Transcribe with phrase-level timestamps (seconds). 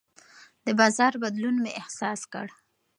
[0.65, 2.47] د بازار بدلون مې احساس کړ.